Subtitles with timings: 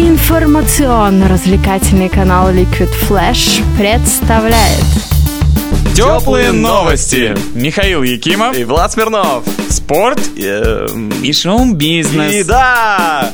[0.00, 4.82] Информационно-развлекательный канал Liquid Flash представляет
[5.94, 7.36] Теплые новости.
[7.54, 8.56] Михаил Якимов.
[8.56, 9.44] И Влад Смирнов.
[9.68, 10.18] Спорт.
[10.38, 12.34] Эм, И шоу-бизнес.
[12.34, 13.30] И да!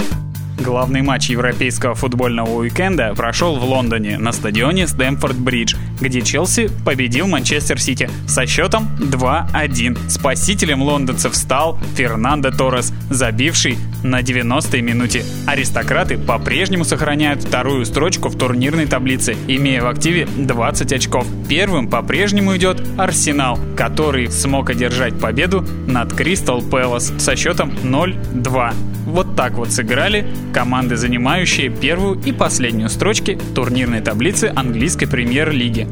[0.67, 7.81] Главный матч европейского футбольного уикенда прошел в Лондоне на стадионе Стэмфорд-Бридж, где Челси победил Манчестер
[7.81, 10.11] Сити со счетом 2-1.
[10.11, 15.25] Спасителем лондонцев стал Фернандо Торрес, забивший на 90-й минуте.
[15.47, 21.29] Аристократы по-прежнему сохраняют вторую строчку в турнирной таблице, имея в активе 20 очков.
[21.49, 28.75] Первым по-прежнему идет Арсенал, который смог одержать победу над Кристал Пэлас со счетом 0-2.
[29.17, 35.89] Вот так вот сыграли команды, занимающие первую и последнюю строчки турнирной таблицы английской премьер-лиги.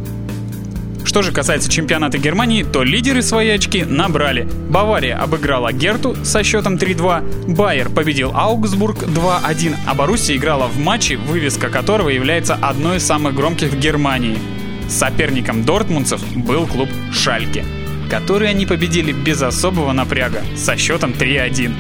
[1.07, 4.47] Что же касается чемпионата Германии, то лидеры свои очки набрали.
[4.69, 11.17] Бавария обыграла Герту со счетом 3-2, Байер победил Аугсбург 2-1, а Боруссия играла в матче,
[11.17, 14.37] вывеска которого является одной из самых громких в Германии.
[14.91, 17.65] Соперником дортмундцев был клуб Шальке,
[18.11, 21.73] который они победили без особого напряга со счетом 3-1.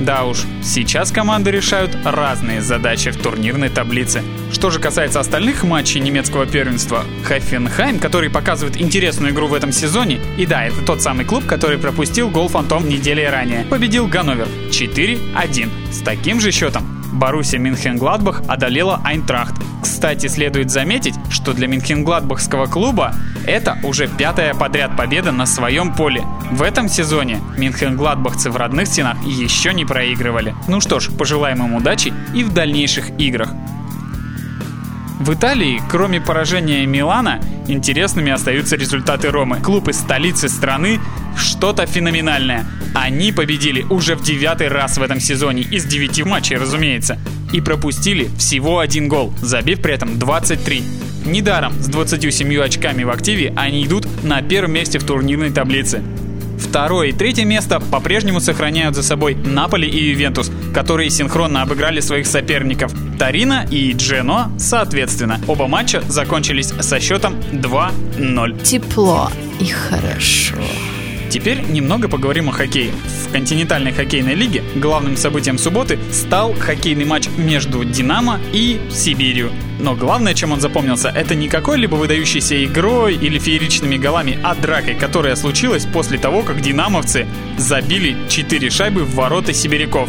[0.00, 4.22] Да уж, сейчас команды решают разные задачи в турнирной таблице.
[4.52, 10.20] Что же касается остальных матчей немецкого первенства, Хофенхайм, который показывает интересную игру в этом сезоне,
[10.36, 15.92] и да, это тот самый клуб, который пропустил гол Фантом недели ранее, победил Ганновер 4-1.
[15.92, 19.54] С таким же счетом Боруссия Мюнхен-Гладбах одолела Айнтрахт.
[19.82, 23.14] Кстати, следует заметить, что для Мюнхен-Гладбахского клуба
[23.46, 26.24] это уже пятая подряд победа на своем поле.
[26.50, 30.54] В этом сезоне Мюнхен-Гладбахцы в родных стенах еще не проигрывали.
[30.68, 33.50] Ну что ж, пожелаем им удачи и в дальнейших играх.
[35.20, 39.60] В Италии, кроме поражения Милана, интересными остаются результаты Ромы.
[39.60, 40.98] Клуб из столицы страны
[41.36, 42.66] что-то феноменальное.
[42.94, 47.16] Они победили уже в девятый раз в этом сезоне, из девяти матчей, разумеется.
[47.52, 50.82] И пропустили всего один гол, забив при этом 23.
[51.26, 56.02] Недаром с 27 очками в активе они идут на первом месте в турнирной таблице.
[56.58, 62.26] Второе и третье место по-прежнему сохраняют за собой Наполи и Ювентус, которые синхронно обыграли своих
[62.26, 65.40] соперников Тарина и Джено соответственно.
[65.46, 68.62] Оба матча закончились со счетом 2-0.
[68.62, 70.56] Тепло и хорошо.
[71.34, 72.92] Теперь немного поговорим о хоккее.
[72.92, 79.50] В континентальной хоккейной лиге главным событием субботы стал хоккейный матч между «Динамо» и «Сибирью».
[79.80, 84.94] Но главное, чем он запомнился, это не какой-либо выдающейся игрой или фееричными голами, а дракой,
[84.94, 87.26] которая случилась после того, как «Динамовцы»
[87.58, 90.08] забили 4 шайбы в ворота сибиряков.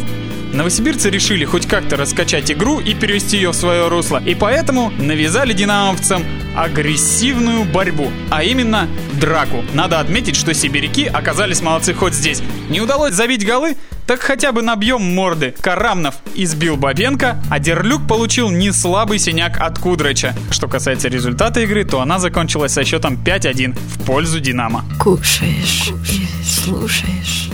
[0.56, 5.52] Новосибирцы решили хоть как-то раскачать игру и перевести ее в свое русло, и поэтому навязали
[5.52, 6.24] динамовцам
[6.56, 8.88] агрессивную борьбу, а именно
[9.20, 9.62] драку.
[9.74, 12.40] Надо отметить, что сибиряки оказались молодцы хоть здесь.
[12.70, 15.54] Не удалось забить голы, так хотя бы набьем морды.
[15.60, 20.34] Карамнов избил Бабенко, а Дерлюк получил не слабый синяк от Кудрача.
[20.50, 24.86] Что касается результата игры, то она закончилась со счетом 5-1 в пользу Динамо.
[24.98, 27.50] Кушаешь, и слушаешь.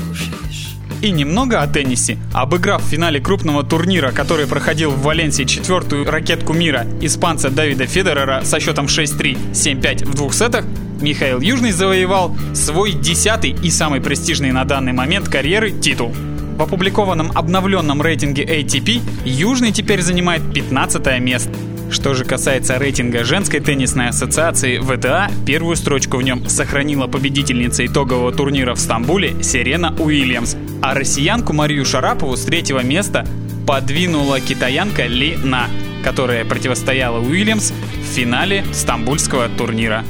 [1.02, 2.16] И немного о теннисе.
[2.32, 8.42] Обыграв в финале крупного турнира, который проходил в Валенсии четвертую ракетку мира, испанца Давида Федерера
[8.44, 10.64] со счетом 6-3, 7-5 в двух сетах,
[11.00, 16.14] Михаил Южный завоевал свой десятый и самый престижный на данный момент карьеры титул.
[16.56, 21.50] В опубликованном обновленном рейтинге ATP Южный теперь занимает 15 место.
[21.92, 28.32] Что же касается рейтинга женской теннисной ассоциации ВТА, первую строчку в нем сохранила победительница итогового
[28.32, 33.26] турнира в Стамбуле Сирена Уильямс, а россиянку Марию Шарапову с третьего места
[33.66, 35.66] подвинула китаянка Ли На,
[36.02, 40.02] которая противостояла Уильямс в финале стамбульского турнира.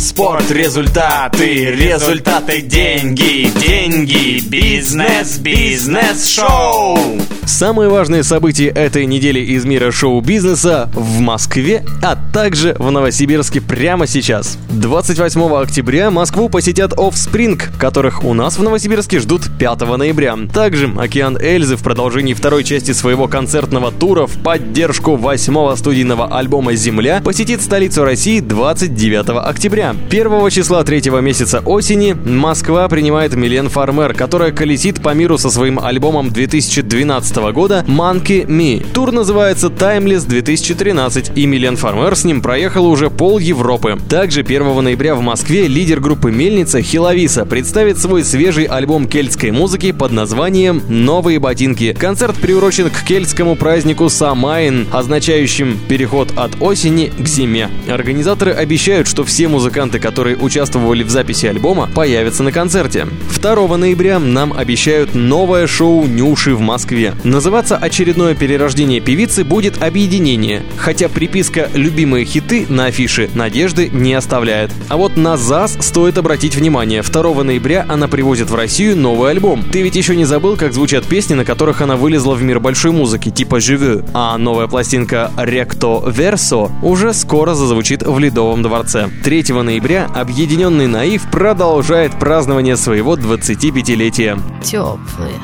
[0.00, 6.98] Спорт, результаты, результаты, деньги, деньги, бизнес, бизнес, шоу.
[7.44, 14.06] Самые важные события этой недели из мира шоу-бизнеса в Москве, а также в Новосибирске прямо
[14.06, 14.56] сейчас.
[14.70, 20.38] 28 октября Москву посетят Offspring, которых у нас в Новосибирске ждут 5 ноября.
[20.54, 26.74] Также Океан Эльзы в продолжении второй части своего концертного тура в поддержку восьмого студийного альбома
[26.74, 29.89] «Земля» посетит столицу России 29 октября.
[30.10, 35.78] 1 числа третьего месяца осени Москва принимает Милен Фармер, которая колесит по миру со своим
[35.78, 38.84] альбомом 2012 года «Monkey Me».
[38.92, 43.98] Тур называется «Timeless 2013», и Милен Фармер с ним проехала уже пол Европы.
[44.08, 49.92] Также 1 ноября в Москве лидер группы «Мельница» Хиловиса представит свой свежий альбом кельтской музыки
[49.92, 51.92] под названием «Новые ботинки».
[51.98, 57.70] Концерт приурочен к кельтскому празднику Самайн, означающим переход от осени к зиме.
[57.88, 63.06] Организаторы обещают, что все музыканты, которые участвовали в записи альбома, появятся на концерте.
[63.40, 67.14] 2 ноября нам обещают новое шоу «Нюши» в Москве.
[67.24, 74.70] Называться очередное перерождение певицы будет «Объединение», хотя приписка «Любимые хиты» на афише надежды не оставляет.
[74.88, 77.02] А вот на ЗАС стоит обратить внимание.
[77.02, 79.62] 2 ноября она привозит в Россию новый альбом.
[79.62, 82.90] Ты ведь еще не забыл, как звучат песни, на которых она вылезла в мир большой
[82.90, 89.08] музыки, типа «Живю», а новая пластинка «Ректо Версо» уже скоро зазвучит в Ледовом дворце.
[89.24, 89.69] 3 ноября
[90.06, 94.38] объединенный Наив продолжает празднование своего 25-летия.
[94.62, 95.34] Теплые,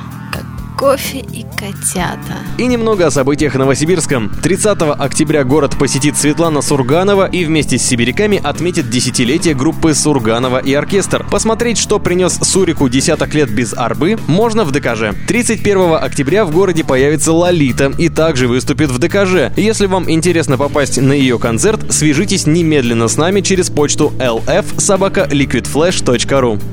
[0.76, 2.38] кофе и котята.
[2.58, 4.30] И немного о событиях в Новосибирском.
[4.42, 10.74] 30 октября город посетит Светлана Сурганова и вместе с сибиряками отметит десятилетие группы Сурганова и
[10.74, 11.26] оркестр.
[11.30, 15.14] Посмотреть, что принес Сурику десяток лет без арбы, можно в ДКЖ.
[15.26, 19.52] 31 октября в городе появится Лолита и также выступит в ДКЖ.
[19.56, 24.66] Если вам интересно попасть на ее концерт, свяжитесь немедленно с нами через почту lf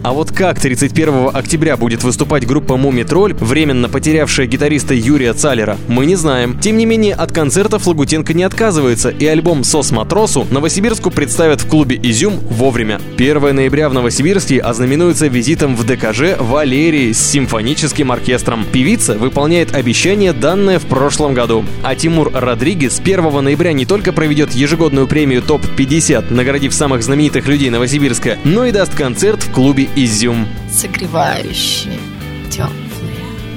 [0.04, 5.78] А вот как 31 октября будет выступать группа Муми Тролль, временно потерявшая гитариста Юрия Цалера,
[5.88, 6.58] мы не знаем.
[6.60, 11.70] Тем не менее, от концертов Лагутенко не отказывается, и альбом «Сос Матросу» Новосибирску представят в
[11.70, 13.00] клубе «Изюм» вовремя.
[13.18, 18.66] 1 ноября в Новосибирске ознаменуется визитом в ДКЖ Валерии с симфоническим оркестром.
[18.72, 21.64] Певица выполняет обещание, данное в прошлом году.
[21.84, 27.70] А Тимур Родригес 1 ноября не только проведет ежегодную премию ТОП-50, наградив самых знаменитых людей
[27.70, 30.48] Новосибирска, но и даст концерт в клубе «Изюм».
[30.72, 32.13] Согревающие, теплые.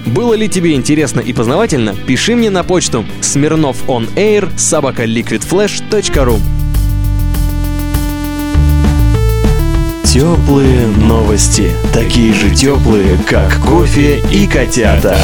[0.06, 1.94] Было ли тебе интересно и познавательно?
[2.06, 6.40] Пиши мне на почту смирнов on air собака liquidflash.ru
[10.04, 11.72] Теплые новости.
[11.92, 15.18] Такие же теплые, как кофе и котята.